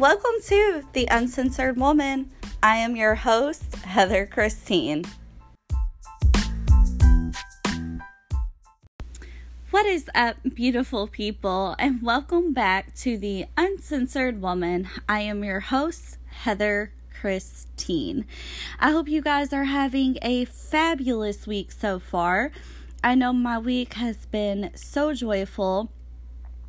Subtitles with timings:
[0.00, 2.30] Welcome to The Uncensored Woman.
[2.62, 5.04] I am your host, Heather Christine.
[9.70, 14.88] What is up, beautiful people, and welcome back to The Uncensored Woman.
[15.06, 18.24] I am your host, Heather Christine.
[18.78, 22.52] I hope you guys are having a fabulous week so far.
[23.04, 25.90] I know my week has been so joyful.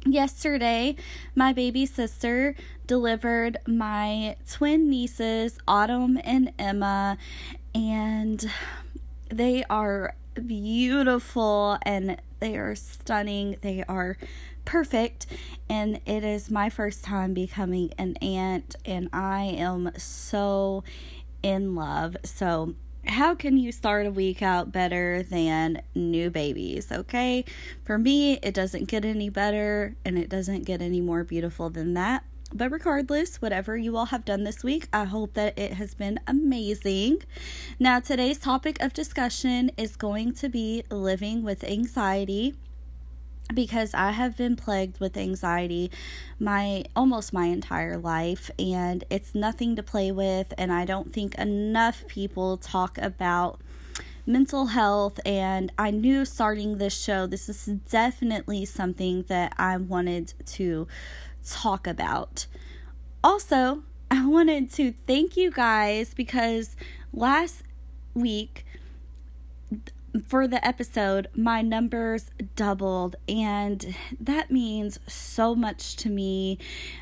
[0.05, 0.95] Yesterday,
[1.35, 2.55] my baby sister
[2.87, 7.19] delivered my twin nieces, Autumn and Emma,
[7.75, 8.49] and
[9.29, 10.15] they are
[10.47, 13.57] beautiful and they are stunning.
[13.61, 14.17] They are
[14.65, 15.27] perfect,
[15.69, 20.83] and it is my first time becoming an aunt, and I am so
[21.43, 22.17] in love.
[22.23, 22.73] So,
[23.05, 26.91] how can you start a week out better than new babies?
[26.91, 27.45] Okay,
[27.83, 31.93] for me, it doesn't get any better and it doesn't get any more beautiful than
[31.95, 32.23] that.
[32.53, 36.19] But regardless, whatever you all have done this week, I hope that it has been
[36.27, 37.23] amazing.
[37.79, 42.55] Now, today's topic of discussion is going to be living with anxiety
[43.53, 45.91] because I have been plagued with anxiety
[46.39, 51.35] my almost my entire life and it's nothing to play with and I don't think
[51.35, 53.59] enough people talk about
[54.25, 60.33] mental health and I knew starting this show this is definitely something that I wanted
[60.45, 60.87] to
[61.45, 62.45] talk about.
[63.23, 66.75] Also, I wanted to thank you guys because
[67.13, 67.63] last
[68.13, 68.65] week
[70.27, 76.57] for the episode, my numbers doubled, and that means so much to me.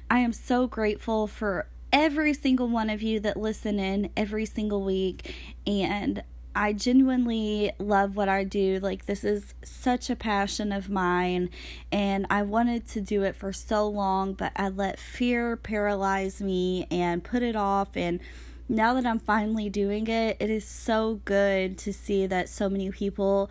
[0.09, 4.83] I am so grateful for every single one of you that listen in every single
[4.83, 5.33] week,
[5.65, 6.23] and
[6.55, 8.79] I genuinely love what I do.
[8.79, 11.49] Like, this is such a passion of mine,
[11.91, 16.87] and I wanted to do it for so long, but I let fear paralyze me
[16.91, 17.95] and put it off.
[17.95, 18.19] And
[18.69, 22.91] now that I'm finally doing it, it is so good to see that so many
[22.91, 23.49] people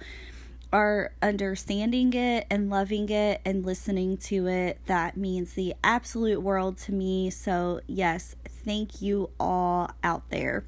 [0.72, 4.78] are understanding it and loving it and listening to it.
[4.86, 7.30] That means the absolute world to me.
[7.30, 10.64] So, yes, thank you all out there.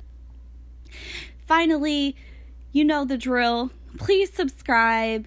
[1.47, 2.17] Finally,
[2.73, 3.71] you know the drill.
[3.99, 5.27] Please subscribe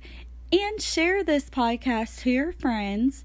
[0.51, 3.23] and share this podcast to your friends.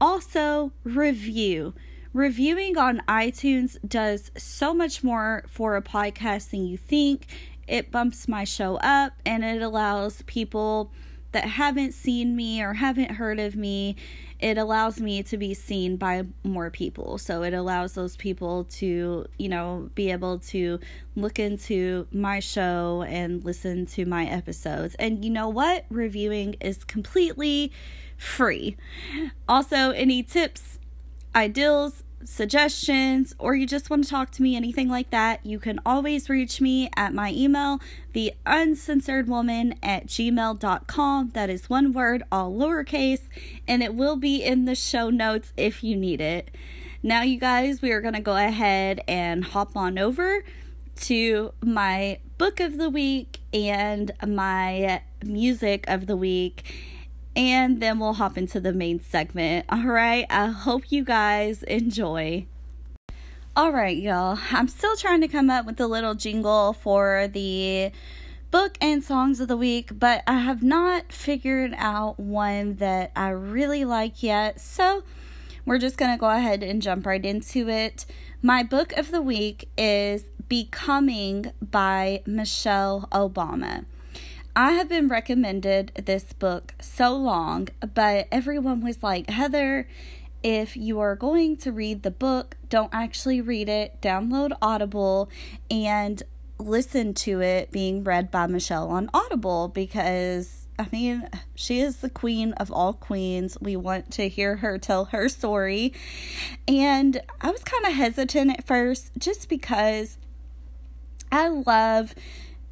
[0.00, 1.74] Also, review.
[2.12, 7.26] Reviewing on iTunes does so much more for a podcast than you think.
[7.68, 10.90] It bumps my show up and it allows people
[11.32, 13.94] that haven't seen me or haven't heard of me,
[14.40, 17.18] it allows me to be seen by more people.
[17.18, 20.80] So it allows those people to, you know, be able to
[21.14, 24.96] look into my show and listen to my episodes.
[24.96, 25.84] And you know what?
[25.90, 27.70] Reviewing is completely
[28.16, 28.76] free.
[29.48, 30.79] Also, any tips,
[31.34, 35.80] ideals, suggestions, or you just want to talk to me, anything like that, you can
[35.86, 37.80] always reach me at my email,
[38.12, 41.30] the uncensored woman at gmail.com.
[41.34, 43.22] That is one word, all lowercase,
[43.66, 46.50] and it will be in the show notes if you need it.
[47.02, 50.44] Now, you guys, we are going to go ahead and hop on over
[50.96, 56.64] to my book of the week and my music of the week
[57.40, 59.64] and then we'll hop into the main segment.
[59.70, 62.44] All right, I hope you guys enjoy.
[63.56, 67.92] All right, y'all, I'm still trying to come up with a little jingle for the
[68.50, 73.30] book and songs of the week, but I have not figured out one that I
[73.30, 74.60] really like yet.
[74.60, 75.02] So
[75.64, 78.04] we're just going to go ahead and jump right into it.
[78.42, 83.86] My book of the week is Becoming by Michelle Obama.
[84.56, 89.86] I have been recommended this book so long, but everyone was like, Heather,
[90.42, 94.00] if you are going to read the book, don't actually read it.
[94.00, 95.30] Download Audible
[95.70, 96.22] and
[96.58, 102.10] listen to it being read by Michelle on Audible because, I mean, she is the
[102.10, 103.56] queen of all queens.
[103.60, 105.92] We want to hear her tell her story.
[106.66, 110.18] And I was kind of hesitant at first just because
[111.30, 112.14] I love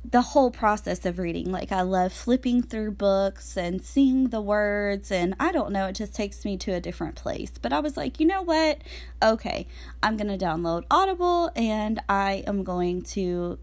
[0.05, 1.50] the whole process of reading.
[1.50, 5.97] Like, I love flipping through books and seeing the words, and I don't know, it
[5.97, 7.53] just takes me to a different place.
[7.61, 8.81] But I was like, you know what?
[9.23, 9.67] Okay,
[10.03, 13.59] I'm going to download Audible and I am going to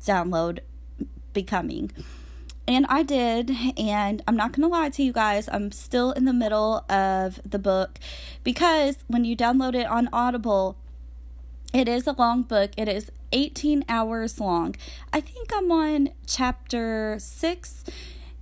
[0.00, 0.60] download
[1.32, 1.90] Becoming.
[2.68, 6.32] And I did, and I'm not to lie to you guys, I'm still in the
[6.32, 7.98] middle of the book
[8.44, 10.76] because when you download it on Audible,
[11.72, 12.72] it is a long book.
[12.76, 14.76] It is 18 hours long.
[15.12, 17.84] I think I'm on chapter 6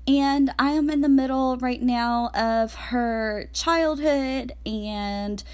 [0.06, 5.44] and I am in the middle right now of her childhood and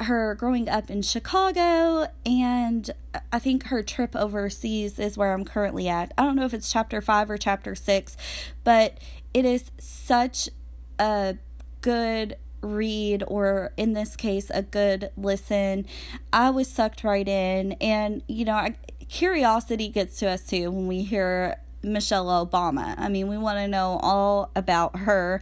[0.00, 2.90] her growing up in Chicago, and
[3.32, 6.12] I think her trip overseas is where I'm currently at.
[6.18, 8.16] I don't know if it's chapter five or chapter six,
[8.64, 8.98] but
[9.32, 10.48] it is such
[10.98, 11.36] a
[11.80, 15.86] good read, or in this case, a good listen.
[16.32, 18.68] I was sucked right in, and you know,
[19.08, 22.94] curiosity gets to us too when we hear Michelle Obama.
[22.98, 25.40] I mean, we want to know all about her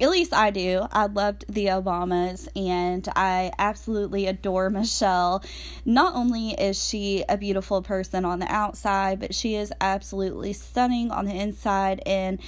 [0.00, 0.86] at least I do.
[0.92, 5.42] I loved the Obamas and I absolutely adore Michelle.
[5.84, 11.10] Not only is she a beautiful person on the outside, but she is absolutely stunning
[11.10, 12.02] on the inside.
[12.04, 12.40] And,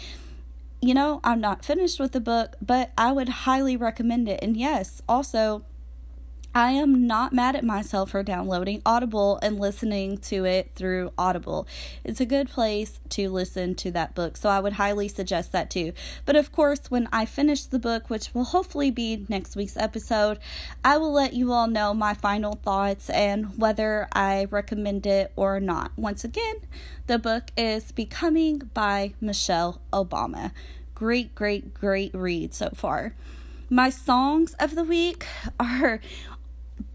[0.80, 4.40] you know, I'm not finished with the book, but I would highly recommend it.
[4.42, 5.64] And yes, also,
[6.56, 11.66] I am not mad at myself for downloading Audible and listening to it through Audible.
[12.02, 15.68] It's a good place to listen to that book, so I would highly suggest that
[15.68, 15.92] too.
[16.24, 20.38] But of course, when I finish the book, which will hopefully be next week's episode,
[20.82, 25.60] I will let you all know my final thoughts and whether I recommend it or
[25.60, 25.92] not.
[25.94, 26.56] Once again,
[27.06, 30.52] the book is Becoming by Michelle Obama.
[30.94, 33.12] Great, great, great read so far.
[33.68, 35.26] My songs of the week
[35.60, 36.00] are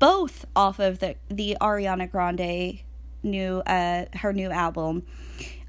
[0.02, 2.80] both off of the the Ariana Grande
[3.24, 5.04] new uh her new album.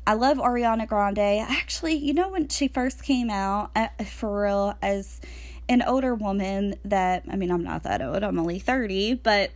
[0.07, 1.19] I love Ariana Grande.
[1.49, 5.21] Actually, you know when she first came out uh, for real as
[5.69, 8.25] an older woman that I mean I'm not that old.
[8.25, 9.51] I'm only 30, but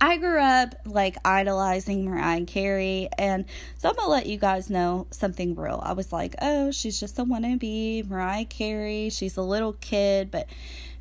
[0.00, 3.44] I grew up like idolizing Mariah Carey, and
[3.76, 5.80] so I'm gonna let you guys know something real.
[5.84, 9.10] I was like, oh, she's just a wannabe Mariah Carey.
[9.10, 10.48] She's a little kid, but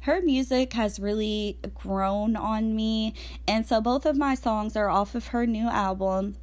[0.05, 3.15] her music has really grown on me.
[3.47, 6.35] And so both of my songs are off of her new album.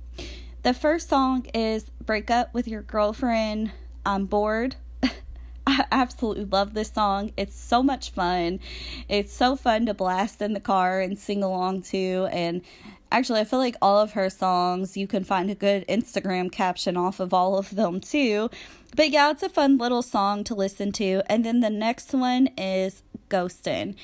[0.64, 3.70] The first song is Break Up with Your Girlfriend.
[4.05, 4.75] I'm bored.
[5.67, 7.31] I absolutely love this song.
[7.37, 8.59] It's so much fun.
[9.09, 12.29] It's so fun to blast in the car and sing along to.
[12.32, 12.62] And
[13.12, 16.97] actually, I feel like all of her songs, you can find a good Instagram caption
[16.97, 18.50] off of all of them too.
[18.97, 21.23] But yeah, it's a fun little song to listen to.
[21.26, 23.94] And then the next one is Ghostin'.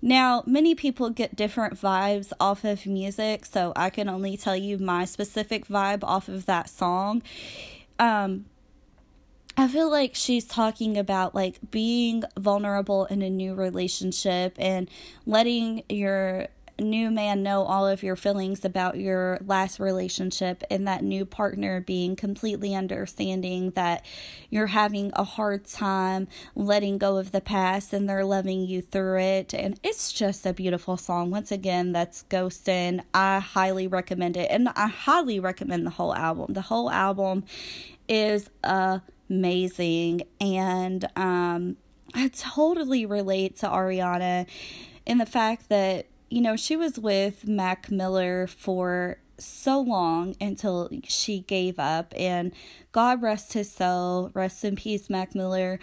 [0.00, 4.78] Now, many people get different vibes off of music, so I can only tell you
[4.78, 7.22] my specific vibe off of that song.
[7.98, 8.44] Um,
[9.56, 14.88] I feel like she's talking about like being vulnerable in a new relationship and
[15.26, 16.46] letting your
[16.78, 21.80] new man know all of your feelings about your last relationship and that new partner
[21.80, 24.04] being completely understanding that
[24.50, 29.18] you're having a hard time letting go of the past and they're loving you through
[29.18, 29.52] it.
[29.52, 31.30] And it's just a beautiful song.
[31.30, 33.02] Once again, that's Ghostin'.
[33.12, 34.48] I highly recommend it.
[34.50, 36.52] And I highly recommend the whole album.
[36.52, 37.44] The whole album
[38.08, 40.22] is amazing.
[40.40, 41.76] And um,
[42.14, 44.46] I totally relate to Ariana
[45.04, 50.90] in the fact that you know, she was with Mac Miller for so long until
[51.04, 52.52] she gave up and
[52.92, 55.78] God rest his soul, rest in peace, Mac Miller.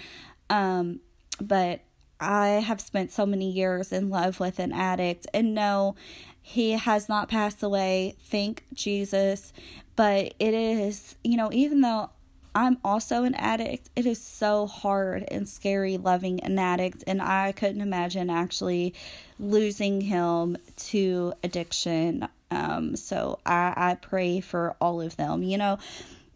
[0.50, 1.00] Um,
[1.42, 1.82] but
[2.20, 5.96] I have spent so many years in love with an addict and no,
[6.42, 8.16] he has not passed away.
[8.22, 9.52] Thank Jesus.
[9.96, 12.12] But it is, you know, even though
[12.56, 13.90] I'm also an addict.
[13.98, 18.94] It is so hard and scary loving an addict, and I couldn't imagine actually
[19.38, 22.30] losing him to addiction.
[22.50, 25.44] Um, so I, I pray for all of them.
[25.44, 25.80] You know,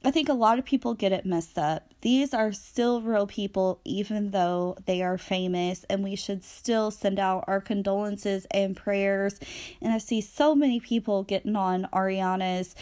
[0.04, 1.90] I think a lot of people get it messed up.
[2.02, 7.20] These are still real people, even though they are famous, and we should still send
[7.20, 9.40] out our condolences and prayers.
[9.82, 12.76] And I see so many people getting on Ariana's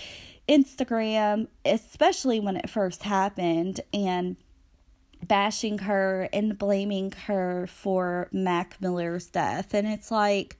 [0.47, 4.37] Instagram, especially when it first happened, and
[5.25, 9.73] bashing her and blaming her for Mac Miller's death.
[9.73, 10.57] And it's like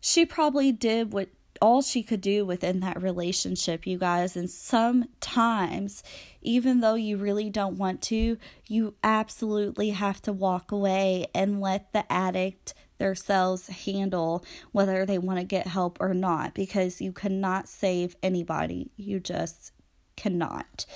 [0.00, 1.28] she probably did what
[1.60, 4.36] all she could do within that relationship, you guys.
[4.36, 6.02] And sometimes,
[6.40, 11.92] even though you really don't want to, you absolutely have to walk away and let
[11.92, 17.68] the addict themselves handle whether they want to get help or not because you cannot
[17.68, 18.90] save anybody.
[18.96, 19.72] You just
[20.16, 20.86] cannot.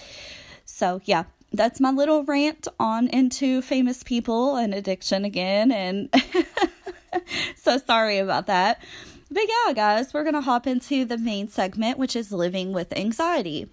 [0.65, 5.71] So, yeah, that's my little rant on into famous people and addiction again.
[5.71, 6.15] And
[7.57, 8.83] so sorry about that.
[9.31, 12.93] But yeah, guys, we're going to hop into the main segment, which is living with
[12.97, 13.69] anxiety.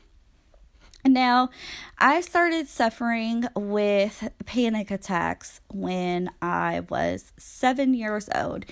[1.05, 1.49] Now,
[1.97, 8.65] I started suffering with panic attacks when I was seven years old.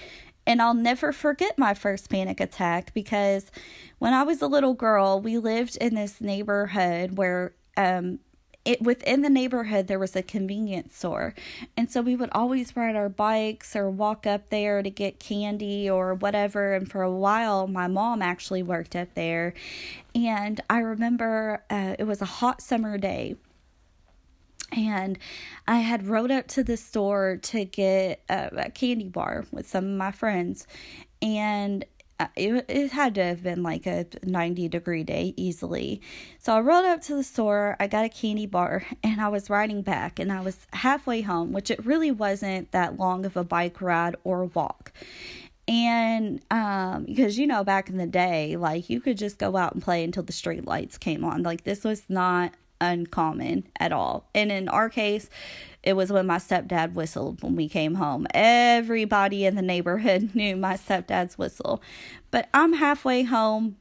[0.45, 3.51] And I'll never forget my first panic attack because
[3.99, 8.19] when I was a little girl, we lived in this neighborhood where um,
[8.67, 11.33] it within the neighborhood there was a convenience store.
[11.77, 15.89] And so we would always ride our bikes or walk up there to get candy
[15.89, 16.73] or whatever.
[16.75, 19.53] And for a while my mom actually worked up there.
[20.13, 23.37] And i remember uh, it was a hot summer day.
[24.75, 25.17] And
[25.65, 29.85] I had rode up to the store to get a, a candy bar with some
[29.85, 30.67] of my friends,
[31.21, 31.85] and
[32.35, 36.01] it, it had to have been like a 90 degree day easily.
[36.39, 39.49] So I rode up to the store, I got a candy bar, and I was
[39.49, 43.43] riding back, and I was halfway home, which it really wasn't that long of a
[43.43, 44.91] bike ride or walk.
[45.67, 49.73] And um, because you know, back in the day, like you could just go out
[49.73, 51.43] and play until the street lights came on.
[51.43, 54.29] Like this was not uncommon at all.
[54.35, 55.29] And in our case,
[55.83, 58.27] it was when my stepdad whistled when we came home.
[58.33, 61.81] Everybody in the neighborhood knew my stepdad's whistle.
[62.29, 63.77] But I'm halfway home.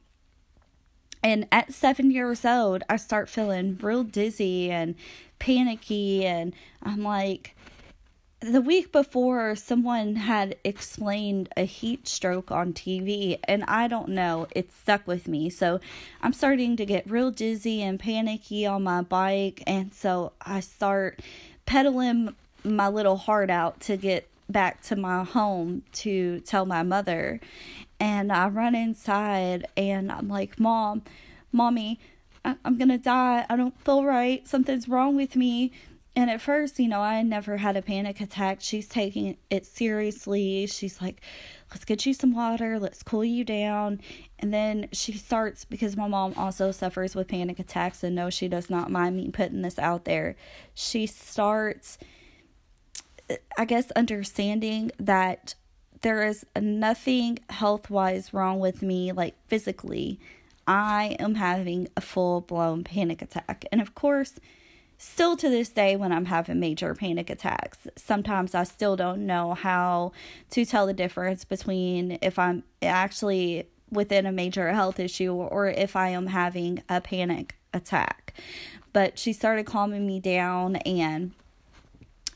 [1.21, 4.95] And at seven years old, I start feeling real dizzy and
[5.39, 6.25] panicky.
[6.25, 7.56] And I'm like,
[8.39, 14.47] the week before someone had explained a heat stroke on TV and I don't know
[14.51, 15.49] it stuck with me.
[15.49, 15.79] So
[16.21, 21.19] I'm starting to get real dizzy and panicky on my bike and so I start
[21.65, 27.39] pedaling my little heart out to get back to my home to tell my mother.
[27.99, 31.01] And I run inside and I'm like mom
[31.51, 31.99] mommy
[32.45, 33.45] I- I'm going to die.
[33.49, 34.47] I don't feel right.
[34.47, 35.71] Something's wrong with me
[36.17, 38.57] and at first, you know, I never had a panic attack.
[38.59, 40.65] She's taking it seriously.
[40.65, 41.21] She's like,
[41.69, 44.01] let's get you some water, let's cool you down.
[44.39, 48.47] And then she starts, because my mom also suffers with panic attacks, and no, she
[48.47, 50.35] does not mind me putting this out there.
[50.73, 51.99] She starts,
[53.55, 55.53] I guess, understanding that
[56.01, 60.19] there is nothing health wise wrong with me, like physically.
[60.65, 63.65] I am having a full blown panic attack.
[63.71, 64.39] And of course,
[64.97, 67.87] still to this day when I'm having major panic attacks.
[67.95, 70.11] Sometimes I still don't know how
[70.51, 75.95] to tell the difference between if I'm actually within a major health issue or if
[75.95, 78.33] I am having a panic attack.
[78.93, 81.31] But she started calming me down and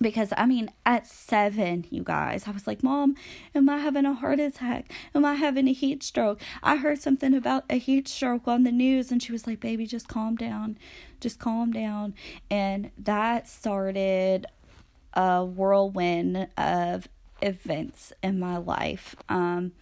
[0.01, 3.15] because I mean, at seven, you guys, I was like, Mom,
[3.53, 4.91] am I having a heart attack?
[5.13, 6.41] Am I having a heat stroke?
[6.63, 9.85] I heard something about a heat stroke on the news, and she was like, Baby,
[9.85, 10.77] just calm down,
[11.19, 12.15] just calm down.
[12.49, 14.47] And that started
[15.13, 17.07] a whirlwind of
[17.41, 19.15] events in my life.
[19.29, 19.73] Um,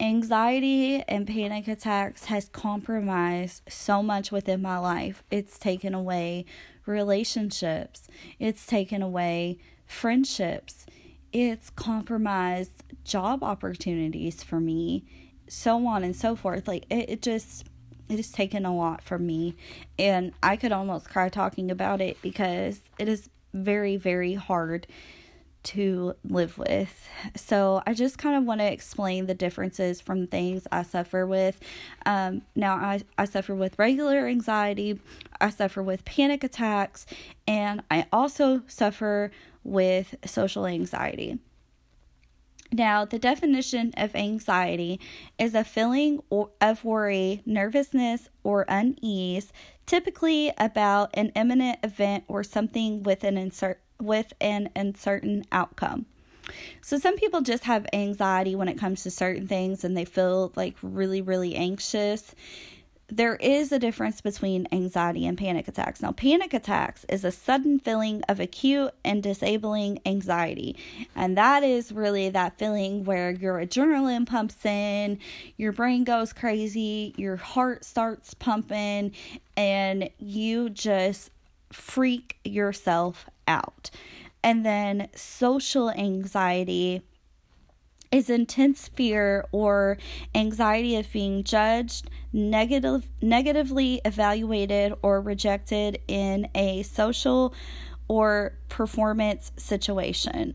[0.00, 5.22] anxiety and panic attacks has compromised so much within my life.
[5.30, 6.44] It's taken away
[6.86, 8.08] relationships,
[8.38, 10.86] it's taken away friendships,
[11.32, 15.04] it's compromised job opportunities for me,
[15.48, 16.68] so on and so forth.
[16.68, 17.66] Like it, it just
[18.08, 19.56] it has taken a lot from me.
[19.98, 24.86] And I could almost cry talking about it because it is very, very hard
[25.64, 27.08] to live with.
[27.36, 31.60] So I just kind of want to explain the differences from things I suffer with.
[32.04, 35.00] Um, now, I, I suffer with regular anxiety,
[35.40, 37.06] I suffer with panic attacks,
[37.46, 39.30] and I also suffer
[39.64, 41.38] with social anxiety.
[42.72, 44.98] Now, the definition of anxiety
[45.38, 46.22] is a feeling
[46.60, 49.52] of worry, nervousness, or unease,
[49.84, 53.36] typically about an imminent event or something with an
[54.02, 56.06] with an uncertain outcome.
[56.80, 60.52] So, some people just have anxiety when it comes to certain things and they feel
[60.56, 62.34] like really, really anxious.
[63.08, 66.00] There is a difference between anxiety and panic attacks.
[66.00, 70.76] Now, panic attacks is a sudden feeling of acute and disabling anxiety.
[71.14, 75.18] And that is really that feeling where your adrenaline pumps in,
[75.58, 79.12] your brain goes crazy, your heart starts pumping,
[79.58, 81.30] and you just
[81.70, 83.90] freak yourself out.
[84.42, 87.02] And then social anxiety
[88.12, 89.96] is intense fear or
[90.34, 97.54] anxiety of being judged, negative negatively evaluated or rejected in a social
[98.08, 100.54] or performance situation.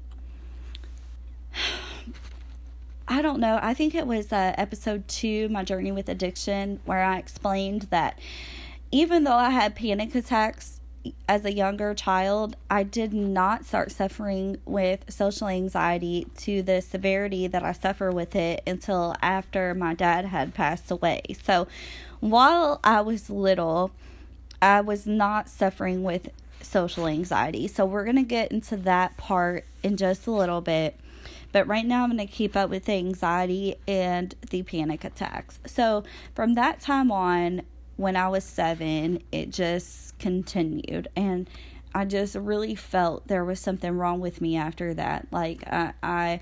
[3.10, 3.58] I don't know.
[3.62, 8.20] I think it was uh, episode two, My Journey with Addiction, where I explained that
[8.92, 10.77] even though I had panic attacks
[11.28, 17.48] as a younger child, I did not start suffering with social anxiety to the severity
[17.48, 21.22] that I suffer with it until after my dad had passed away.
[21.44, 21.68] So
[22.20, 23.92] while I was little,
[24.62, 26.30] I was not suffering with
[26.62, 27.68] social anxiety.
[27.68, 31.00] So we're going to get into that part in just a little bit.
[31.52, 35.60] But right now, I'm going to keep up with the anxiety and the panic attacks.
[35.66, 36.04] So,
[36.36, 37.62] from that time on,
[37.98, 41.10] when I was seven, it just continued.
[41.16, 41.50] And
[41.94, 45.28] I just really felt there was something wrong with me after that.
[45.32, 46.40] Like, I, I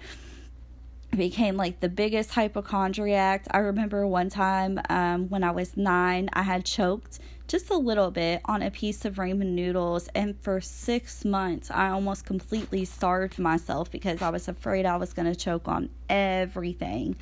[1.16, 3.46] became like the biggest hypochondriac.
[3.52, 8.12] I remember one time um, when I was nine, I had choked just a little
[8.12, 13.38] bit on a piece of ramen noodles, and for six months, I almost completely starved
[13.38, 17.16] myself because I was afraid I was going to choke on everything.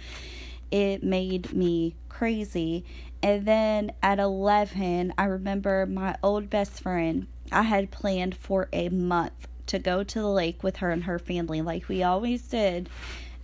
[0.72, 2.86] It made me crazy.
[3.24, 8.90] And then at 11, I remember my old best friend, I had planned for a
[8.90, 12.90] month to go to the lake with her and her family, like we always did.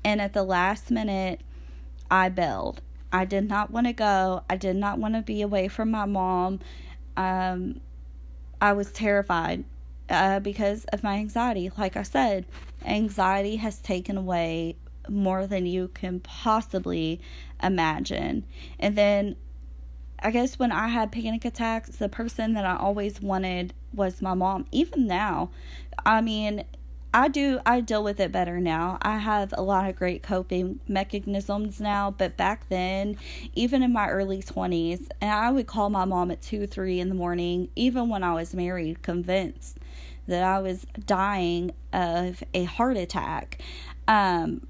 [0.03, 1.39] And at the last minute,
[2.12, 2.81] I bailed.
[3.13, 4.43] I did not want to go.
[4.50, 6.59] I did not want to be away from my mom.
[7.15, 7.79] Um,
[8.59, 9.63] I was terrified
[10.09, 11.71] uh, because of my anxiety.
[11.77, 12.45] Like I said,
[12.86, 14.75] anxiety has taken away
[15.07, 17.21] more than you can possibly
[17.63, 18.45] imagine.
[18.77, 19.38] And then
[20.21, 24.33] I guess when I had panic attacks, the person that I always wanted was my
[24.33, 24.65] mom.
[24.71, 25.49] Even now,
[26.05, 26.63] I mean,
[27.13, 28.99] I do I deal with it better now.
[29.01, 33.17] I have a lot of great coping mechanisms now, but back then,
[33.55, 37.09] even in my early 20s, and I would call my mom at 2 3 in
[37.09, 39.77] the morning, even when I was married, convinced
[40.27, 43.59] that I was dying of a heart attack.
[44.07, 44.67] Um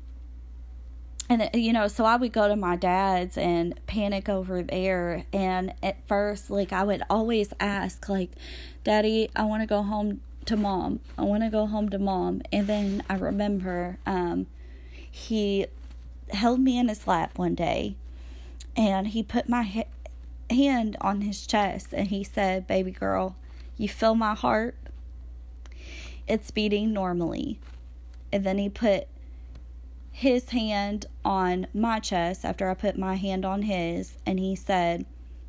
[1.30, 5.74] and you know so i would go to my dad's and panic over there and
[5.84, 8.32] at first like i would always ask like
[8.84, 10.20] daddy i want to go home
[10.50, 11.00] to mom.
[11.16, 12.42] I want to go home to mom.
[12.52, 14.48] And then I remember um,
[15.12, 15.68] he
[16.32, 17.96] held me in his lap one day
[18.76, 19.84] and he put my ha-
[20.50, 23.36] hand on his chest and he said, Baby girl,
[23.78, 24.76] you feel my heart?
[26.28, 27.60] It's beating normally.
[28.32, 29.08] And then he put
[30.20, 35.06] his hand on my chest after I put my hand on his and he said,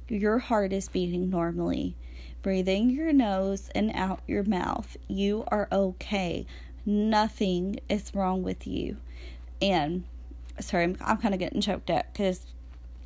[0.06, 1.96] Your heart is beating normally.
[2.40, 4.96] Breathe in your nose and out your mouth.
[5.08, 6.46] You are okay.
[6.86, 8.98] Nothing is wrong with you.
[9.60, 10.04] And
[10.60, 12.40] sorry, I'm, I'm kind of getting choked up because,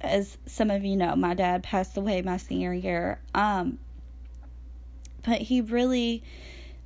[0.02, 3.18] as some of you know, my dad passed away my senior year.
[3.34, 3.78] Um,
[5.24, 6.22] but he really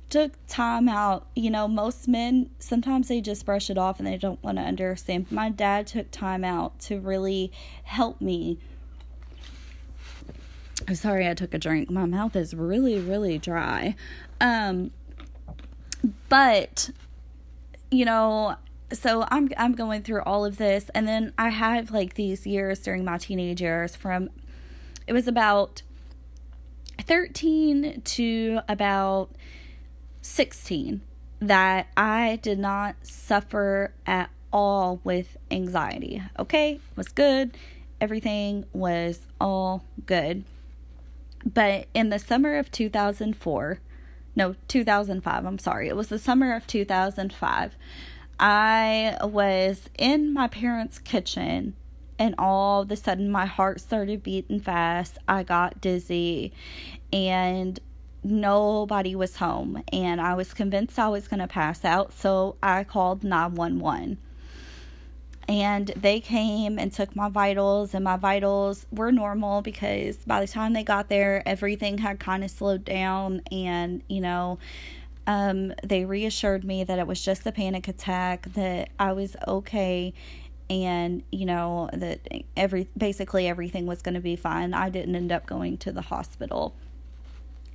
[0.09, 1.27] took time out.
[1.35, 4.63] You know, most men sometimes they just brush it off and they don't want to
[4.63, 5.31] understand.
[5.31, 7.51] My dad took time out to really
[7.83, 8.59] help me
[10.87, 11.89] I'm sorry I took a drink.
[11.89, 13.95] My mouth is really, really dry.
[14.41, 14.91] Um,
[16.29, 16.89] but
[17.91, 18.55] you know,
[18.91, 22.79] so I'm I'm going through all of this, and then I have like these years
[22.79, 24.29] during my teenage years from
[25.05, 25.81] it was about
[27.01, 29.31] 13 to about
[30.21, 31.01] 16
[31.39, 36.21] that I did not suffer at all with anxiety.
[36.37, 37.57] Okay, was good.
[38.01, 40.43] Everything was all good.
[41.45, 43.79] But in the summer of 2004,
[44.35, 47.75] no, 2005, I'm sorry, it was the summer of 2005,
[48.39, 51.75] I was in my parents' kitchen
[52.17, 55.17] and all of a sudden my heart started beating fast.
[55.27, 56.53] I got dizzy
[57.11, 57.79] and
[58.23, 62.83] nobody was home and I was convinced I was going to pass out, so I
[62.83, 64.17] called 911
[65.47, 70.47] and they came and took my vitals and my vitals were normal because by the
[70.47, 74.59] time they got there everything had kind of slowed down and you know
[75.25, 80.13] um, they reassured me that it was just a panic attack that i was okay
[80.69, 82.19] and you know that
[82.55, 84.73] every basically everything was going to be fine.
[84.73, 86.75] I didn't end up going to the hospital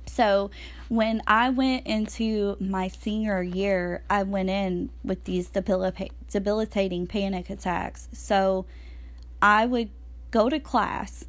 [0.07, 0.51] so
[0.87, 8.07] when I went into my senior year, I went in with these debilitating panic attacks.
[8.13, 8.65] So
[9.41, 9.89] I would
[10.31, 11.25] go to class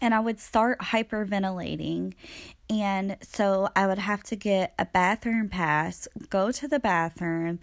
[0.00, 2.14] and I would start hyperventilating.
[2.70, 7.58] And so I would have to get a bathroom pass, go to the bathroom,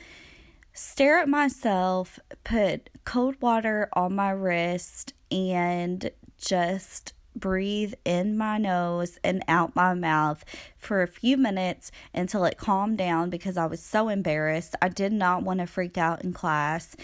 [0.73, 9.19] stare at myself, put cold water on my wrist, and just breathe in my nose
[9.23, 10.43] and out my mouth
[10.77, 14.75] for a few minutes until it calmed down because I was so embarrassed.
[14.81, 16.95] I did not want to freak out in class,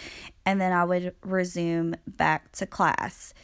[0.44, 3.34] and then I would resume back to class.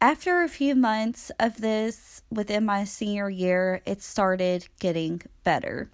[0.00, 5.90] After a few months of this within my senior year, it started getting better.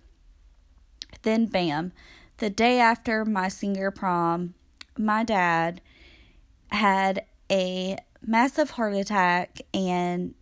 [1.23, 1.93] Then, bam,
[2.39, 4.55] the day after my senior prom,
[4.99, 5.81] my dad
[6.73, 10.35] had a massive heart attack and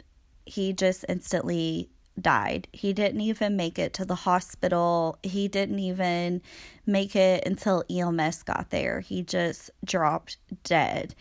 [0.46, 1.90] he just instantly
[2.20, 2.68] died.
[2.72, 5.18] He didn't even make it to the hospital.
[5.22, 6.42] He didn't even
[6.86, 9.00] make it until EMS got there.
[9.00, 11.14] He just dropped dead.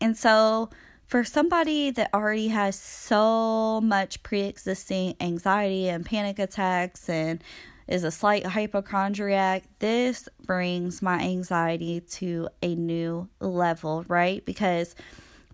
[0.00, 0.70] And so
[1.06, 7.42] for somebody that already has so much pre existing anxiety and panic attacks and
[7.88, 14.44] is a slight hypochondriac, this brings my anxiety to a new level, right?
[14.44, 14.94] Because,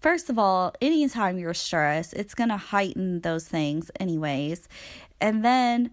[0.05, 4.69] first of all, anytime you're stressed, it's going to heighten those things, anyways.
[5.19, 5.93] And then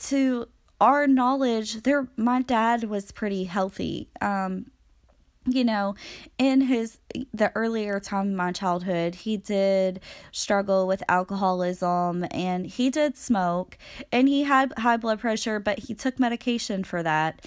[0.00, 0.48] to
[0.80, 4.08] our knowledge, there my dad was pretty healthy.
[4.20, 4.72] Um,
[5.46, 5.94] you know,
[6.38, 6.98] in his
[7.32, 10.00] the earlier time of my childhood, he did
[10.32, 13.78] struggle with alcoholism and he did smoke
[14.10, 17.46] and he had high blood pressure, but he took medication for that.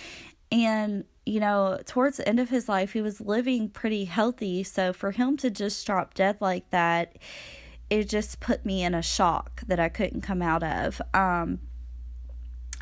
[0.52, 4.64] And you know, towards the end of his life, he was living pretty healthy.
[4.64, 7.18] So for him to just drop dead like that,
[7.90, 11.02] it just put me in a shock that I couldn't come out of.
[11.14, 11.60] Um,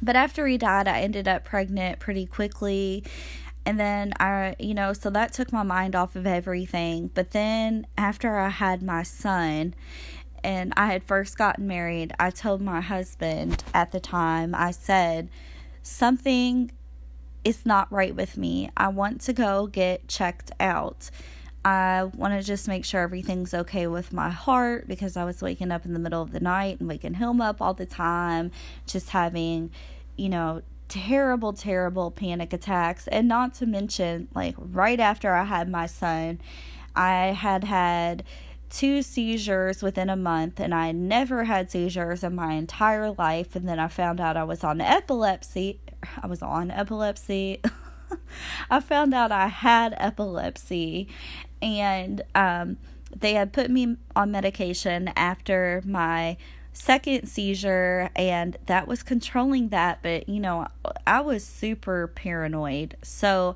[0.01, 3.03] but after he died, I ended up pregnant pretty quickly.
[3.65, 7.09] And then I, you know, so that took my mind off of everything.
[7.13, 9.73] But then after I had my son
[10.43, 15.29] and I had first gotten married, I told my husband at the time, I said,
[15.81, 16.71] something
[17.45, 18.69] is not right with me.
[18.75, 21.09] I want to go get checked out.
[21.63, 25.71] I want to just make sure everything's okay with my heart because I was waking
[25.71, 28.51] up in the middle of the night and waking him up all the time,
[28.85, 29.71] just having,
[30.15, 33.07] you know, terrible, terrible panic attacks.
[33.07, 36.39] And not to mention, like, right after I had my son,
[36.95, 38.23] I had had
[38.69, 43.55] two seizures within a month, and I never had seizures in my entire life.
[43.55, 45.79] And then I found out I was on epilepsy.
[46.21, 47.61] I was on epilepsy.
[48.69, 51.07] I found out I had epilepsy,
[51.61, 52.77] and um,
[53.15, 56.37] they had put me on medication after my
[56.73, 59.99] second seizure, and that was controlling that.
[60.01, 60.67] But you know,
[61.07, 63.55] I was super paranoid, so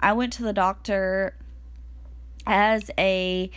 [0.00, 1.34] I went to the doctor
[2.46, 3.50] as a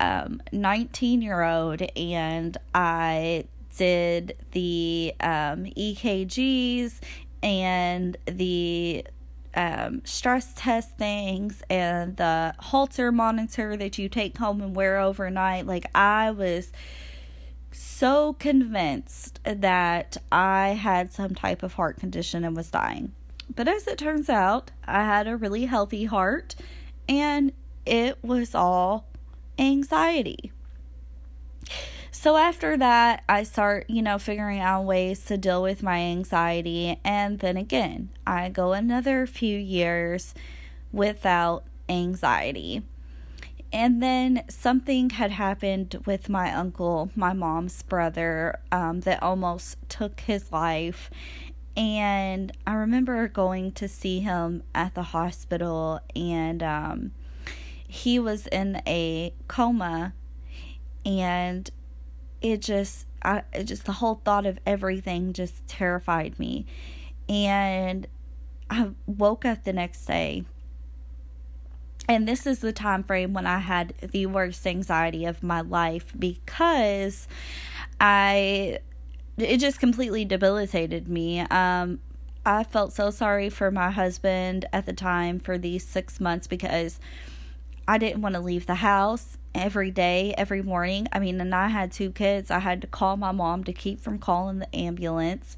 [0.00, 3.44] um, 19 year old, and I
[3.76, 7.00] did the um, EKGs
[7.44, 9.06] and the
[9.54, 15.66] um, stress test things and the Holter monitor that you take home and wear overnight.
[15.66, 16.72] Like, I was
[17.70, 23.12] so convinced that I had some type of heart condition and was dying.
[23.54, 26.54] But as it turns out, I had a really healthy heart
[27.08, 27.52] and
[27.84, 29.06] it was all
[29.58, 30.50] anxiety.
[32.16, 37.00] So after that, I start, you know, figuring out ways to deal with my anxiety.
[37.04, 40.32] And then again, I go another few years
[40.92, 42.82] without anxiety.
[43.72, 50.20] And then something had happened with my uncle, my mom's brother, um, that almost took
[50.20, 51.10] his life.
[51.76, 57.10] And I remember going to see him at the hospital, and um,
[57.88, 60.14] he was in a coma.
[61.04, 61.70] And
[62.44, 66.66] it just I it just the whole thought of everything just terrified me.
[67.26, 68.06] And
[68.68, 70.44] I woke up the next day
[72.06, 76.12] and this is the time frame when I had the worst anxiety of my life
[76.18, 77.26] because
[77.98, 78.80] I
[79.38, 81.40] it just completely debilitated me.
[81.40, 82.00] Um
[82.44, 87.00] I felt so sorry for my husband at the time for these 6 months because
[87.88, 91.08] I didn't want to leave the house every day, every morning.
[91.12, 92.50] I mean, and I had two kids.
[92.50, 95.56] I had to call my mom to keep from calling the ambulance.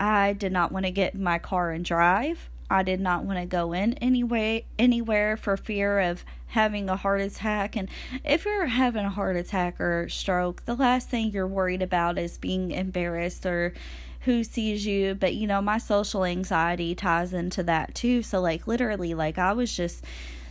[0.00, 2.50] I did not want to get in my car and drive.
[2.68, 7.20] I did not want to go in anyway anywhere for fear of having a heart
[7.20, 7.76] attack.
[7.76, 7.88] And
[8.24, 12.38] if you're having a heart attack or stroke, the last thing you're worried about is
[12.38, 13.74] being embarrassed or
[14.20, 15.14] who sees you.
[15.14, 18.22] But you know, my social anxiety ties into that too.
[18.22, 20.04] So like literally, like I was just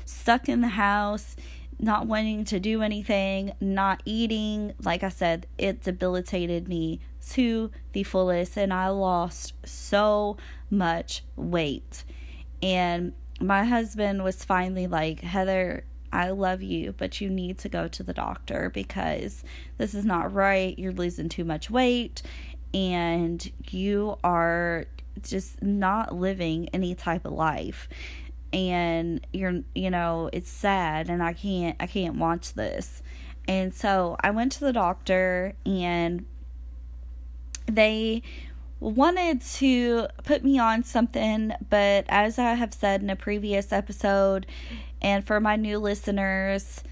[0.05, 1.35] stuck in the house
[1.81, 4.73] not wanting to do anything, not eating.
[4.83, 6.99] Like I said, it debilitated me
[7.31, 10.37] to the fullest, and I lost so
[10.69, 12.03] much weight.
[12.61, 17.87] And my husband was finally like, Heather, I love you, but you need to go
[17.87, 19.43] to the doctor because
[19.77, 20.77] this is not right.
[20.77, 22.21] You're losing too much weight
[22.73, 24.85] and you are
[25.23, 27.89] just not living any type of life
[28.53, 33.01] and you're you know it's sad and i can't i can't watch this
[33.47, 36.25] and so i went to the doctor and
[37.65, 38.21] they
[38.79, 44.45] wanted to put me on something but as i have said in a previous episode
[45.01, 46.83] and for my new listeners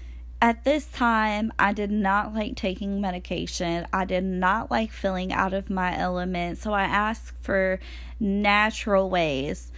[0.42, 3.86] at this time, I did not like taking medication.
[3.92, 6.58] I did not like feeling out of my element.
[6.58, 7.78] So I asked for
[8.18, 9.70] natural ways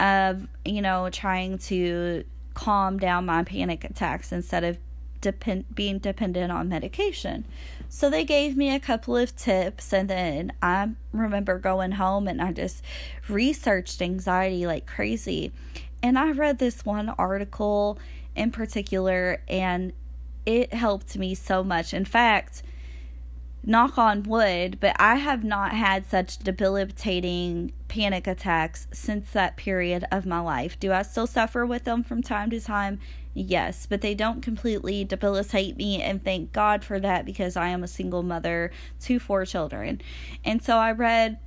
[0.00, 4.78] of, you know, trying to calm down my panic attacks instead of
[5.20, 7.46] depend being dependent on medication.
[7.88, 12.42] So they gave me a couple of tips and then I remember going home and
[12.42, 12.82] I just
[13.28, 15.52] researched anxiety like crazy.
[16.02, 17.98] And I read this one article
[18.36, 19.92] in particular and
[20.44, 21.94] it helped me so much.
[21.94, 22.62] In fact,
[23.66, 30.04] knock on wood, but I have not had such debilitating panic attacks since that period
[30.10, 30.78] of my life.
[30.78, 33.00] Do I still suffer with them from time to time?
[33.32, 37.82] Yes, but they don't completely debilitate me, and thank God for that because I am
[37.82, 38.70] a single mother
[39.02, 40.00] to four children.
[40.44, 41.38] And so I read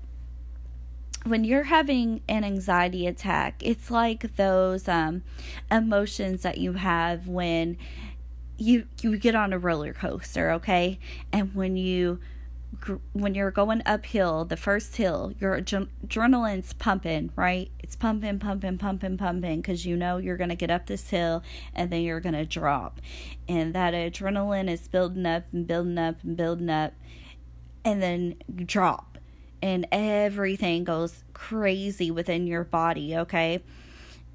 [1.24, 5.24] when you're having an anxiety attack, it's like those um,
[5.72, 7.78] emotions that you have when
[8.58, 11.00] you you get on a roller coaster, okay?
[11.32, 12.20] And when you
[13.14, 17.72] when you're going uphill, the first hill, your adrenaline's pumping, right?
[17.80, 21.44] It's pumping, pumping, pumping, pumping because you know you're going to get up this hill
[21.74, 23.02] and then you're going to drop.
[23.48, 26.94] And that adrenaline is building up and building up and building up
[27.84, 29.18] and then drop.
[29.62, 33.64] And everything goes crazy within your body, okay?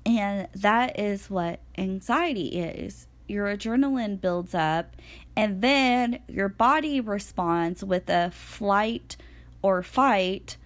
[0.05, 4.95] And that is what anxiety is your adrenaline builds up,
[5.35, 9.17] and then your body responds with a flight
[9.63, 10.57] or fight.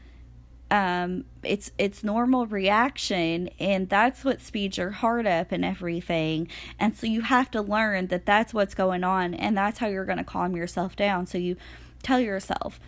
[0.69, 6.49] Um, it's it's normal reaction, and that's what speeds your heart up and everything.
[6.79, 10.05] And so you have to learn that that's what's going on, and that's how you're
[10.05, 11.27] going to calm yourself down.
[11.27, 11.57] So you
[12.03, 12.81] tell yourself,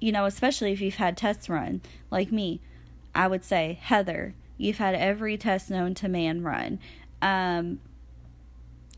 [0.00, 1.80] you know, especially if you've had tests run
[2.10, 2.60] like me,
[3.14, 6.80] I would say, Heather, you've had every test known to man run.
[7.20, 7.78] Um,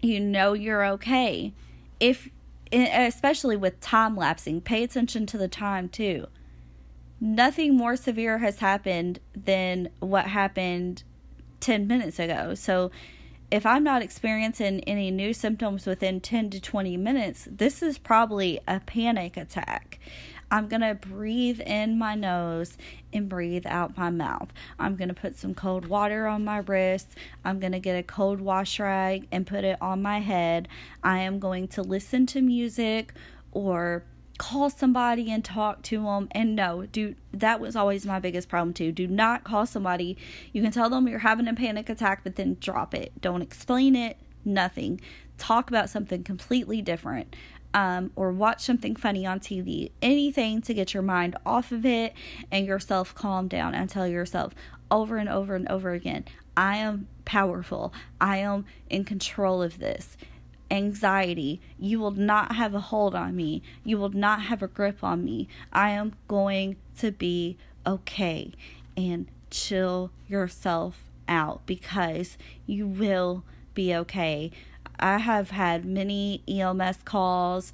[0.05, 1.53] you know you're okay.
[1.99, 2.31] If
[2.73, 6.27] especially with time lapsing, pay attention to the time too.
[7.21, 11.05] Nothing more severe has happened than what happened
[11.61, 12.55] 10 minutes ago.
[12.55, 12.91] So
[13.51, 18.59] if I'm not experiencing any new symptoms within 10 to 20 minutes, this is probably
[18.67, 20.01] a panic attack.
[20.51, 22.77] I'm going to breathe in my nose
[23.13, 24.53] and breathe out my mouth.
[24.79, 27.15] I'm going to put some cold water on my wrist.
[27.45, 30.69] I'm going to get a cold wash rag and put it on my head.
[31.03, 33.15] I am going to listen to music
[33.53, 34.05] or
[34.39, 38.75] call somebody and talk to them and no do that was always my biggest problem
[38.75, 38.91] too.
[38.91, 40.17] Do not call somebody.
[40.53, 43.13] You can tell them you're having a panic attack but then drop it.
[43.21, 44.17] Don't explain it.
[44.45, 45.01] Nothing.
[45.39, 47.35] Talk about something completely different
[47.75, 52.15] um, or watch something funny on TV, anything to get your mind off of it
[52.51, 54.55] and yourself calm down and tell yourself
[54.91, 56.25] over and over and over again,
[56.57, 57.93] I am powerful.
[58.21, 60.17] I am in control of this.
[60.71, 63.63] Anxiety, you will not have a hold on me.
[63.83, 65.49] You will not have a grip on me.
[65.73, 68.53] I am going to be okay.
[68.97, 74.53] And chill yourself out because you will be okay.
[74.99, 77.73] I have had many EMS calls.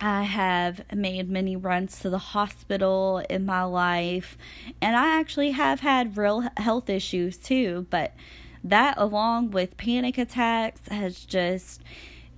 [0.00, 4.38] I have made many runs to the hospital in my life,
[4.80, 7.86] and I actually have had real health issues too.
[7.90, 8.14] But
[8.62, 11.82] that, along with panic attacks, has just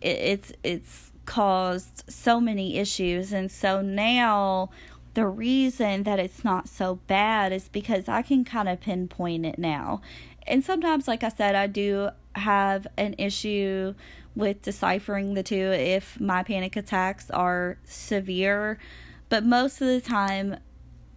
[0.00, 4.70] it's it's caused so many issues, and so now
[5.14, 9.58] the reason that it's not so bad is because I can kind of pinpoint it
[9.58, 10.00] now.
[10.46, 13.94] And sometimes, like I said, I do have an issue
[14.34, 18.78] with deciphering the two if my panic attacks are severe.
[19.28, 20.56] But most of the time,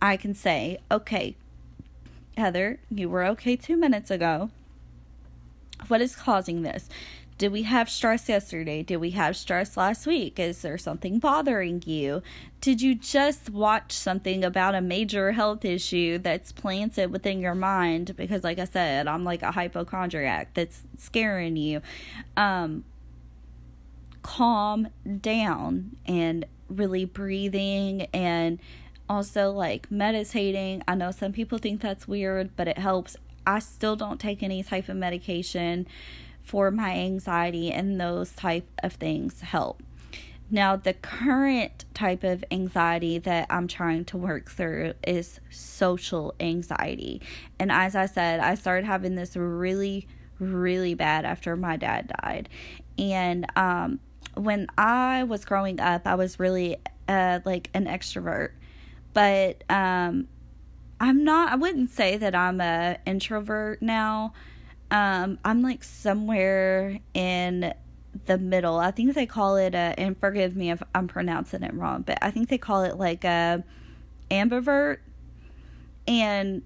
[0.01, 1.35] I can say, okay,
[2.37, 4.49] Heather, you were okay two minutes ago.
[5.87, 6.89] What is causing this?
[7.43, 8.83] Did we have stress yesterday?
[8.83, 10.39] Did we have stress last week?
[10.39, 12.23] Is there something bothering you?
[12.61, 18.15] Did you just watch something about a major health issue that's planted within your mind?
[18.15, 21.81] Because, like I said, I'm like a hypochondriac that's scaring you.
[22.37, 22.85] Um,
[24.21, 24.87] calm
[25.19, 28.57] down and really breathing and
[29.09, 30.81] also like meditating.
[30.87, 33.17] I know some people think that's weird, but it helps.
[33.45, 35.87] I still don't take any type of medication
[36.43, 39.81] for my anxiety and those type of things help.
[40.51, 47.21] Now, the current type of anxiety that I'm trying to work through is social anxiety.
[47.57, 52.49] And as I said, I started having this really, really bad after my dad died.
[52.99, 53.99] And um,
[54.35, 56.77] when I was growing up, I was really
[57.07, 58.51] uh, like an extrovert.
[59.13, 60.27] But um,
[60.99, 64.33] I'm not, I wouldn't say that I'm an introvert now
[64.93, 67.73] um, I'm like somewhere in
[68.27, 68.77] the middle.
[68.77, 72.19] I think they call it a, and forgive me if I'm pronouncing it wrong, but
[72.21, 73.63] I think they call it like a
[74.29, 74.99] ambivert.
[76.07, 76.61] And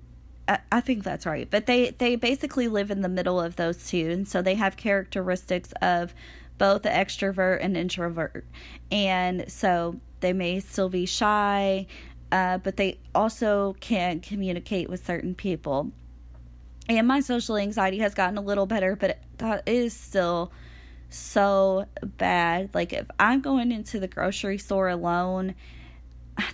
[0.72, 1.50] I, think that's right.
[1.50, 4.10] But they, they basically live in the middle of those two.
[4.10, 6.14] And so they have characteristics of
[6.58, 8.46] both extrovert and introvert.
[8.92, 11.86] And so they may still be shy,
[12.32, 15.92] uh, but they also can communicate with certain people.
[16.90, 20.52] And my social anxiety has gotten a little better, but that is still
[21.10, 22.74] so bad.
[22.74, 25.56] Like, if I'm going into the grocery store alone,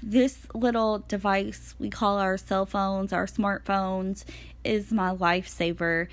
[0.02, 4.24] this little device we call our cell phones, our smartphones,
[4.64, 6.08] is my lifesaver.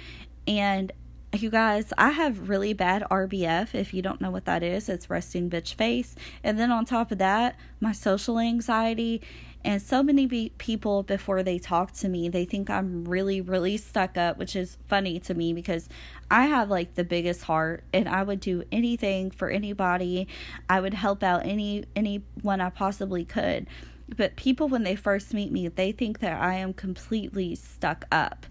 [0.47, 0.93] And
[1.33, 3.75] you guys, I have really bad RBF.
[3.75, 6.17] If you don't know what that is, it's resting bitch face.
[6.43, 9.23] And then on top of that, my social anxiety.
[9.63, 13.77] And so many be- people, before they talk to me, they think I'm really, really
[13.77, 15.89] stuck up, which is funny to me because
[16.31, 20.29] I have like the biggest heart and I would do anything for anybody.
[20.69, 23.67] I would help out any anyone I possibly could.
[24.17, 28.47] But people, when they first meet me, they think that I am completely stuck up.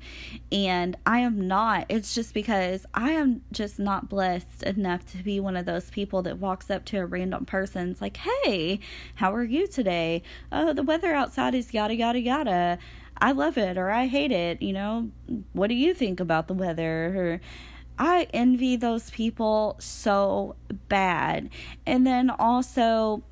[0.52, 1.86] And I am not.
[1.89, 6.22] It's just because I am just not blessed enough to be one of those people
[6.24, 7.89] that walks up to a random person.
[7.89, 8.80] It's like, hey,
[9.15, 10.24] how are you today?
[10.52, 12.80] Oh, the weather outside is yada, yada, yada.
[13.17, 14.62] I love it or I hate it.
[14.62, 15.12] You know,
[15.54, 17.06] what do you think about the weather?
[17.15, 17.41] Or,
[18.02, 20.56] I envy those people so
[20.88, 21.50] bad.
[21.86, 23.24] And then also,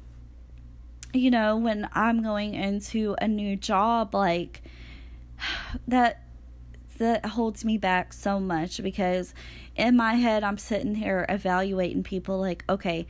[1.13, 4.61] you know, when I'm going into a new job, like
[5.87, 6.23] that
[6.97, 9.33] that holds me back so much because
[9.75, 13.05] in my head I'm sitting here evaluating people like, okay,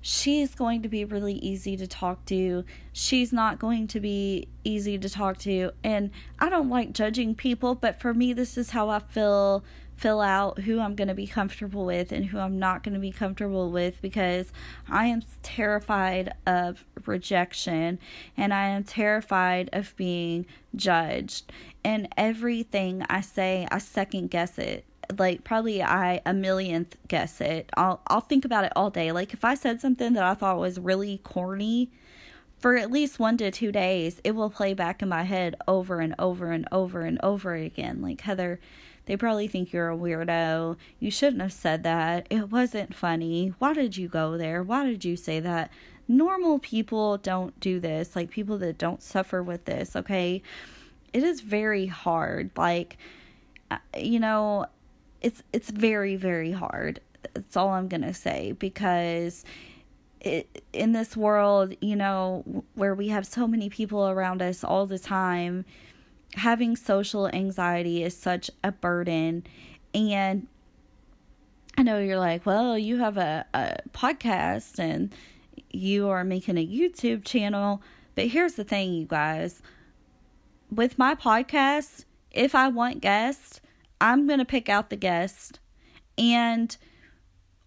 [0.00, 2.64] she's going to be really easy to talk to.
[2.92, 5.72] She's not going to be easy to talk to.
[5.84, 9.62] And I don't like judging people, but for me this is how I feel
[10.02, 13.00] fill out who I'm going to be comfortable with and who I'm not going to
[13.00, 14.52] be comfortable with because
[14.88, 18.00] I am terrified of rejection
[18.36, 21.52] and I am terrified of being judged.
[21.84, 24.84] And everything I say, I second guess it.
[25.16, 27.70] Like probably I a millionth guess it.
[27.76, 29.12] I'll I'll think about it all day.
[29.12, 31.90] Like if I said something that I thought was really corny,
[32.58, 36.00] for at least one to two days, it will play back in my head over
[36.00, 38.00] and over and over and over again.
[38.00, 38.60] Like, Heather,
[39.06, 40.76] they probably think you're a weirdo.
[40.98, 42.26] You shouldn't have said that.
[42.30, 43.52] It wasn't funny.
[43.58, 44.62] Why did you go there?
[44.62, 45.70] Why did you say that?
[46.08, 50.42] Normal people don't do this, like people that don't suffer with this, okay?
[51.12, 52.50] It is very hard.
[52.56, 52.96] Like,
[53.70, 54.66] uh, you know,
[55.20, 57.00] it's it's very very hard.
[57.34, 59.44] That's all I'm going to say because
[60.20, 64.86] it, in this world, you know, where we have so many people around us all
[64.86, 65.64] the time,
[66.34, 69.44] having social anxiety is such a burden.
[69.94, 70.46] And
[71.76, 75.14] I know you're like, well, you have a, a podcast and
[75.70, 77.82] you are making a YouTube channel.
[78.14, 79.62] But here's the thing, you guys.
[80.70, 83.60] With my podcast, if I want guests,
[84.00, 85.60] I'm going to pick out the guest.
[86.18, 86.76] And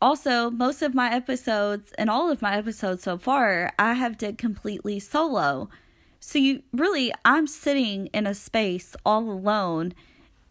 [0.02, 4.38] also, most of my episodes and all of my episodes so far, I have did
[4.38, 5.70] completely solo.
[6.28, 9.94] So you really I'm sitting in a space all alone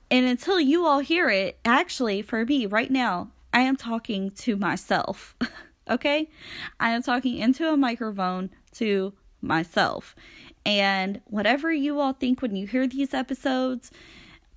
[0.08, 4.54] and until you all hear it, actually for me right now, I am talking to
[4.54, 5.34] myself.
[5.90, 6.30] okay?
[6.78, 10.14] I am talking into a microphone to myself.
[10.64, 13.90] And whatever you all think when you hear these episodes,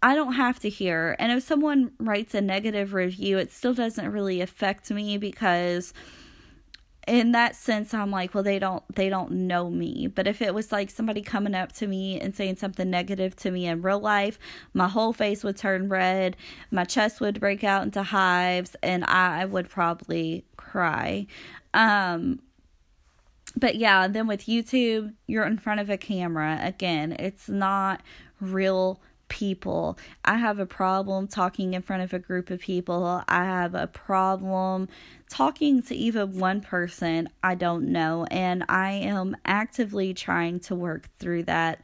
[0.04, 1.16] I don't have to hear.
[1.18, 5.96] And if someone writes a negative review, it still doesn't really affect me because
[7.08, 10.08] in that sense i'm like well they don't they don't know me.
[10.08, 13.52] But if it was like somebody coming up to me and saying something negative to
[13.52, 14.38] me in real life
[14.74, 16.36] my whole face would turn red
[16.70, 21.26] my chest would break out into hives and i would probably cry.
[21.74, 22.40] Um
[23.56, 26.60] but yeah then with youtube you're in front of a camera.
[26.62, 28.02] Again it's not
[28.42, 29.98] real people.
[30.24, 33.24] I have a problem talking in front of a group of people.
[33.28, 34.88] I have a problem
[35.30, 41.10] talking to even one person I don't know, and I am actively trying to work
[41.20, 41.82] through that.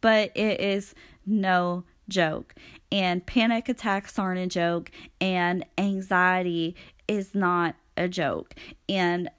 [0.00, 2.54] But it is no joke.
[2.90, 6.76] And panic attacks aren't a joke, and anxiety
[7.08, 8.54] is not a joke.
[8.88, 9.30] And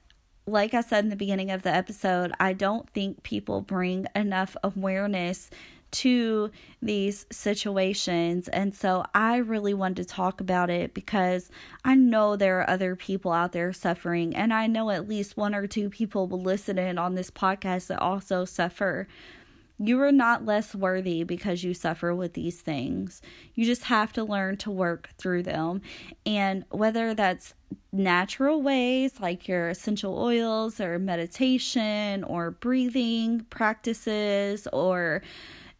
[0.46, 4.56] like I said in the beginning of the episode, I don't think people bring enough
[4.62, 5.50] awareness
[5.94, 6.50] to
[6.82, 8.48] these situations.
[8.48, 11.50] And so I really wanted to talk about it because
[11.84, 14.34] I know there are other people out there suffering.
[14.34, 17.86] And I know at least one or two people will listen in on this podcast
[17.86, 19.06] that also suffer.
[19.78, 23.22] You are not less worthy because you suffer with these things.
[23.54, 25.80] You just have to learn to work through them.
[26.26, 27.54] And whether that's
[27.92, 35.22] natural ways like your essential oils or meditation or breathing practices or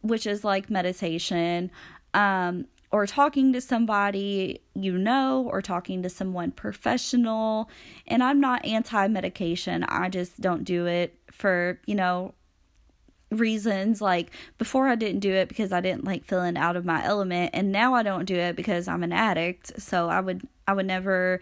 [0.05, 1.70] which is like meditation,
[2.12, 7.68] um, or talking to somebody you know or talking to someone professional.
[8.07, 12.34] And I'm not anti medication, I just don't do it for, you know,
[13.30, 14.00] reasons.
[14.00, 17.50] Like before I didn't do it because I didn't like feeling out of my element
[17.52, 19.80] and now I don't do it because I'm an addict.
[19.80, 21.40] So I would I would never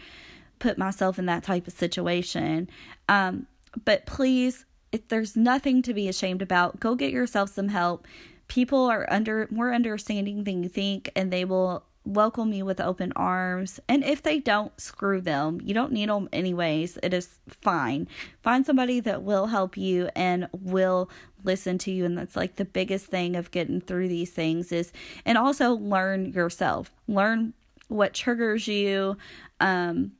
[0.59, 2.71] put myself in that type of situation.
[3.09, 3.47] Um
[3.85, 8.07] but please if there's nothing to be ashamed about go get yourself some help
[8.53, 13.11] people are under more understanding than you think and they will welcome you with open
[13.17, 13.81] arms.
[13.89, 15.59] And if they don't screw them.
[15.65, 16.99] You don't need them anyways.
[17.03, 18.09] It is fine.
[18.43, 21.09] Find somebody that will help you and will
[21.43, 24.93] listen to you and that's like the biggest thing of getting through these things is
[25.25, 26.93] and also learn yourself.
[27.09, 27.55] Learn
[27.89, 29.17] what triggers you
[29.61, 30.13] um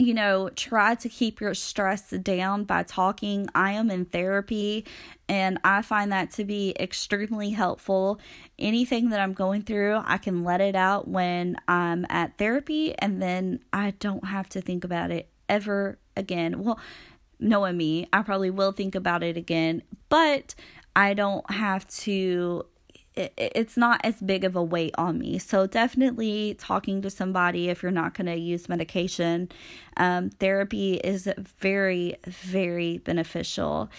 [0.00, 3.48] you know, try to keep your stress down by talking.
[3.54, 4.86] I am in therapy
[5.28, 8.18] and I find that to be extremely helpful.
[8.58, 13.20] Anything that I'm going through, I can let it out when I'm at therapy and
[13.20, 16.64] then I don't have to think about it ever again.
[16.64, 16.80] Well,
[17.38, 20.54] knowing me, I probably will think about it again, but
[20.96, 22.64] I don't have to
[23.14, 25.38] it, it's not as big of a weight on me.
[25.38, 29.48] So, definitely talking to somebody if you're not going to use medication.
[29.96, 33.90] Um, therapy is very, very beneficial.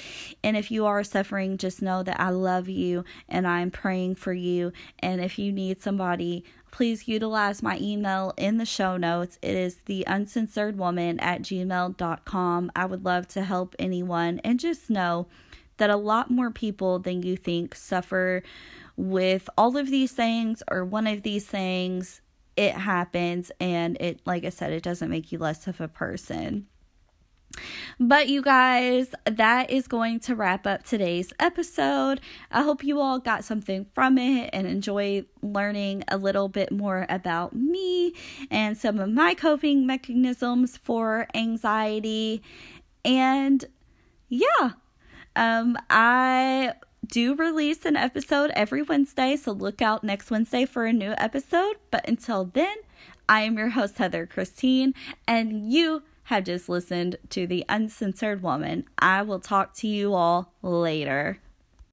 [0.44, 4.34] And if you are suffering, just know that I love you and I'm praying for
[4.34, 4.72] you.
[5.00, 9.38] And if you need somebody, please utilize my email in the show notes.
[9.42, 12.72] It is the uncensored woman at gmail.com.
[12.76, 15.28] I would love to help anyone and just know
[15.78, 18.44] that a lot more people than you think suffer
[18.98, 22.22] with all of these things or one of these things,
[22.56, 23.52] it happens.
[23.60, 26.68] And it, like I said, it doesn't make you less of a person.
[28.00, 32.22] But you guys, that is going to wrap up today's episode.
[32.50, 37.06] I hope you all got something from it and enjoy learning a little bit more
[37.10, 38.14] about me
[38.50, 42.42] and some of my coping mechanisms for anxiety.
[43.04, 43.66] And
[44.30, 44.72] yeah,
[45.36, 46.74] um, I
[47.12, 51.76] do release an episode every Wednesday, so look out next Wednesday for a new episode.
[51.92, 52.76] But until then,
[53.28, 54.94] I am your host, Heather Christine,
[55.28, 58.86] and you have just listened to The Uncensored Woman.
[58.98, 61.40] I will talk to you all later.